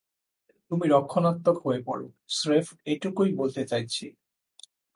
তুমি 0.71 0.85
রক্ষণাত্মক 0.87 1.57
হয়ে 1.65 1.81
পড়ো, 1.85 2.05
স্রেফ 2.29 2.67
এটুকুই 2.85 3.31
বলতে 3.33 3.61
চাইছি। 3.65 4.05